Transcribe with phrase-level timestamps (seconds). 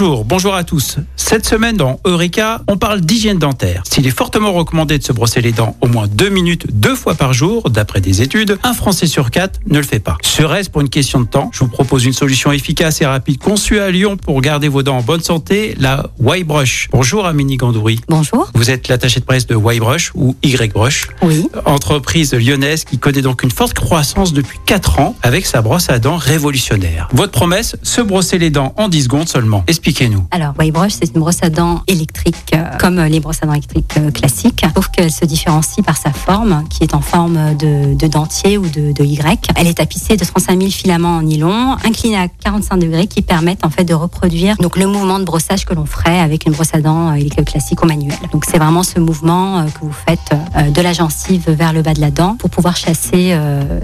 [0.00, 0.98] Bonjour, bonjour à tous.
[1.16, 3.82] Cette semaine dans Eureka, on parle d'hygiène dentaire.
[3.84, 7.16] S'il est fortement recommandé de se brosser les dents au moins deux minutes deux fois
[7.16, 10.16] par jour, d'après des études, un Français sur quatre ne le fait pas.
[10.22, 11.50] Serait-ce pour une question de temps?
[11.52, 14.98] Je vous propose une solution efficace et rapide conçue à Lyon pour garder vos dents
[14.98, 16.88] en bonne santé, la Y-Brush.
[16.92, 17.98] Bonjour Amélie Gandouri.
[18.08, 18.48] Bonjour.
[18.54, 21.48] Vous êtes l'attaché de presse de Y-Brush ou Y-Brush, Oui.
[21.64, 25.98] entreprise lyonnaise qui connaît donc une forte croissance depuis 4 ans avec sa brosse à
[25.98, 27.08] dents révolutionnaire.
[27.12, 29.64] Votre promesse, se brosser les dents en 10 secondes seulement.
[29.88, 30.26] Expliquez-nous.
[30.32, 33.54] Alors, Waybrush, c'est une brosse à dents électrique, euh, comme euh, les brosses à dents
[33.54, 37.94] électriques euh, classiques, sauf qu'elle se différencie par sa forme, qui est en forme de,
[37.94, 39.50] de dentier ou de, de Y.
[39.56, 43.64] Elle est tapissée de 35 000 filaments en nylon, inclinés à 45 degrés, qui permettent
[43.64, 46.74] en fait de reproduire donc le mouvement de brossage que l'on ferait avec une brosse
[46.74, 48.18] à dents électrique classique ou manuelle.
[48.30, 50.36] Donc, c'est vraiment ce mouvement que vous faites
[50.70, 53.34] de la gencive vers le bas de la dent pour pouvoir chasser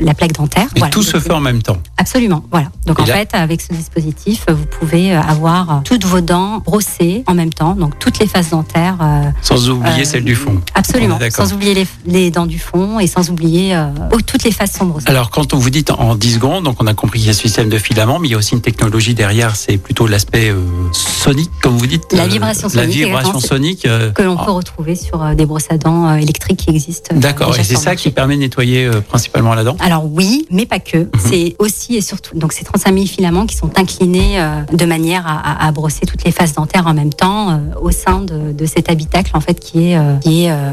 [0.00, 0.66] la plaque dentaire.
[0.76, 0.92] Et Voilà.
[0.92, 1.78] tout se fait en même temps.
[1.96, 2.66] Absolument, voilà.
[2.84, 7.24] Donc Et en là- fait, avec ce dispositif, vous pouvez avoir toutes vos dents brossées
[7.26, 8.96] en même temps, donc toutes les faces dentaires.
[9.02, 10.60] euh, Sans oublier Euh, celle du fond.
[10.74, 14.50] absolument, sans oublier les, les dents du fond et sans oublier euh, oh, toutes les
[14.50, 15.06] faces sont brossées.
[15.08, 17.34] Alors, quand on vous dit en 10 secondes, donc on a compris qu'il y a
[17.34, 20.50] ce système de filament, mais il y a aussi une technologie derrière, c'est plutôt l'aspect
[20.50, 20.60] euh,
[20.92, 22.12] sonique, comme vous dites.
[22.12, 24.14] La vibration La sonique, vibration exactement, c'est- sonique.
[24.14, 27.14] que l'on ah, peut retrouver sur des brosses à dents électriques qui existent.
[27.16, 30.78] D'accord, et c'est ça qui permet de nettoyer principalement la dent Alors oui, mais pas
[30.78, 30.98] que.
[30.98, 31.10] Mhm.
[31.18, 34.38] C'est aussi et surtout donc ces 35 000 filaments qui sont inclinés
[34.72, 37.90] de manière à, à- à brosser toutes les faces dentaires en même temps euh, au
[37.90, 40.72] sein de, de cet habitacle en fait qui est euh, qui est euh,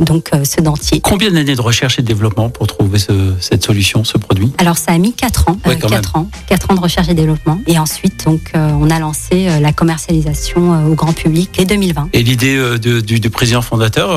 [0.00, 1.00] donc ce dentier.
[1.00, 4.52] Combien d'années de recherche et de développement pour trouver ce- cette solution, ce produit?
[4.58, 7.14] Alors ça a mis 4 ans, Ouais, quand 4 ans, 4 ans de recherche et
[7.14, 7.58] développement.
[7.66, 12.08] Et ensuite donc on a lancé la commercialisation au grand public dès 2020.
[12.12, 14.10] Et l'idée du, du président fondateur,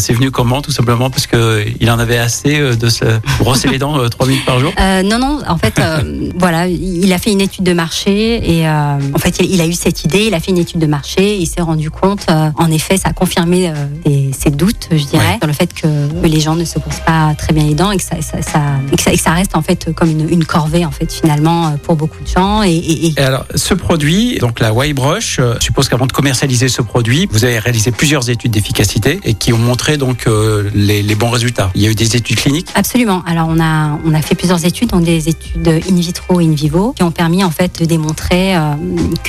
[0.00, 1.10] c'est venu comment Tout simplement?
[1.10, 3.04] Parce que il en avait assez de se
[3.38, 4.72] brosser les dents euh, trois minutes par jour?
[4.80, 8.66] Euh, non, non, en fait, euh, voilà, il a fait une étude de marché et
[8.68, 10.86] euh, en fait, il, il a eu cette idée, il a fait une étude de
[10.86, 13.74] marché, il s'est rendu compte, euh, en effet, ça a confirmé euh,
[14.06, 15.38] ses, ses doutes, je dirais, Ouais.
[15.38, 15.86] sur le fait que
[16.26, 18.60] les gens ne se brossent pas très bien les dents et que ça, ça, ça-
[18.92, 21.10] et que ça, et que ça reste en fait comme une, une corvée en fait
[21.12, 24.70] finalement euh, pour beaucoup de gens et, et- et Et alors, ce produit, donc la
[24.72, 29.20] Y-Brush, euh, je suppose qu'avant de commercialiser ce produit, vous avez réalisé plusieurs études d'efficacité
[29.24, 31.70] et qui ont montré donc euh, les, les bons résultats.
[31.74, 32.68] Il y a eu des études cliniques.
[32.74, 33.22] Absolument.
[33.26, 36.52] Alors on a on a fait plusieurs études, donc des études in vitro et in
[36.52, 38.74] vivo, qui ont permis en fait de démontrer euh,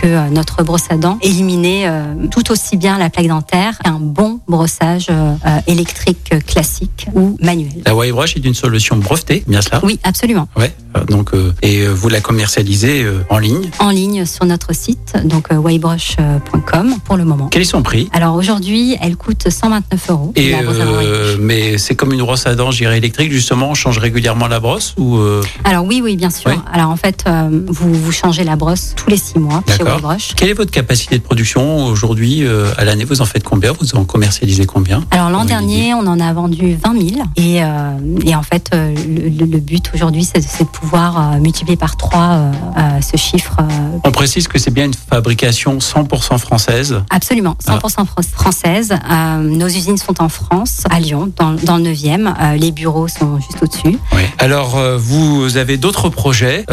[0.05, 4.34] euh, notre brosse à dents éliminait euh, tout aussi bien la plaque dentaire qu'un bon
[4.47, 7.72] brossage euh, euh, électrique classique ou manuel.
[7.85, 9.79] La Y-Brush est une solution brevetée, bien cela?
[9.83, 10.47] Oui, absolument.
[10.57, 10.73] Ouais.
[10.95, 13.69] euh, Donc, et vous la commercialisez en ligne?
[13.79, 17.47] En ligne sur notre site, donc waybrush.com pour le moment.
[17.51, 18.09] Quel est son prix?
[18.13, 20.31] Alors aujourd'hui, elle coûte 129 euros.
[20.35, 23.31] et euh, mais c'est comme une brosse à dents, je dirais électrique.
[23.31, 26.51] Justement, on change régulièrement la brosse ou euh, Alors oui, oui, bien sûr.
[26.51, 26.57] Oui.
[26.72, 29.84] Alors en fait, euh, vous vous changez la brosse tous les six mois chez.
[29.84, 30.34] Waybrush.
[30.35, 32.44] quelle est votre capacité de production aujourd'hui
[32.78, 33.05] à l'année?
[33.05, 33.72] Vous en faites combien?
[33.73, 34.34] Vous en commercialisez
[34.68, 37.68] combien Alors l'an dernier, on en a vendu 20 000 et, euh,
[38.25, 41.96] et en fait euh, le, le- le but aujourd'hui c'est de pouvoir euh, multiplier par
[41.97, 43.57] trois euh, euh, ce chiffre.
[44.03, 47.01] On précise que c'est bien une fabrication 100% française.
[47.09, 48.91] absolument, 100% fran- française.
[49.12, 52.34] Euh, nos usines sont en France, à Lyon, dans, dans le 9e.
[52.41, 53.97] Euh, les bureaux sont juste au-dessus.
[54.38, 56.66] Alors, vous avez d'autres projets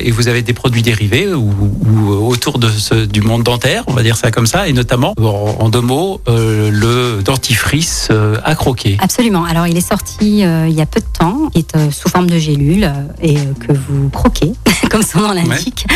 [0.00, 1.50] et vous avez des produits dérivés ou,
[1.86, 5.14] ou, autour de ce, du monde dentaire, on va dire ça comme ça, et notamment,
[5.20, 6.70] en, en deux mots, euh,
[7.16, 8.96] le dentifrice euh, à croquer.
[9.00, 9.44] Absolument.
[9.44, 12.08] Alors il est sorti euh, il y a peu de temps, il est euh, sous
[12.08, 12.90] forme de gélule euh,
[13.22, 14.52] et euh, que vous croquez,
[14.90, 15.86] comme son nom l'indique.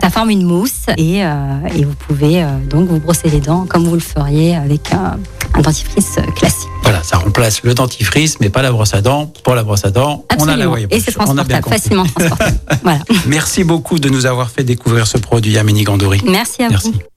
[0.00, 3.66] Ça forme une mousse et, euh, et vous pouvez euh, donc vous brosser les dents
[3.68, 5.18] comme vous le feriez avec un,
[5.54, 6.68] un dentifrice euh, classique.
[6.82, 9.32] Voilà, ça remplace le dentifrice, mais pas la brosse à dents.
[9.44, 12.58] Pour la brosse à dents, on a la wire et c'est transportable, facilement transportable.
[12.82, 12.98] voilà.
[13.26, 16.20] Merci beaucoup de nous avoir fait découvrir ce produit, Amélie Gandori.
[16.24, 16.92] Merci à Merci.
[16.92, 17.11] vous.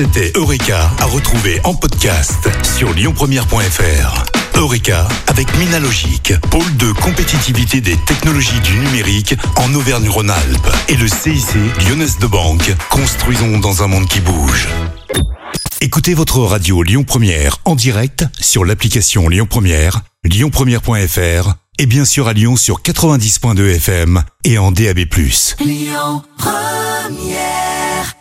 [0.00, 4.24] C'était Eureka à retrouver en podcast sur lyonpremière.fr.
[4.56, 11.54] Eureka avec Minalogic, pôle de compétitivité des technologies du numérique en Auvergne-Rhône-Alpes et le CIC
[11.86, 12.74] Lyonnaise de Banque.
[12.88, 14.68] Construisons dans un monde qui bouge.
[15.82, 22.26] Écoutez votre radio Lyon Première en direct sur l'application Lyon Première, lyonpremière.fr et bien sûr
[22.26, 25.00] à Lyon sur 90.2 FM et en DAB+.
[25.60, 28.16] Lyon Première